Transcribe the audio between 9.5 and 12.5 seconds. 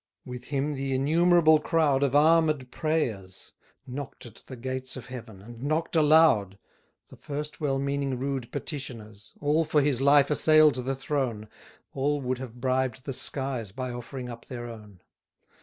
for his life assail'd the throne, All would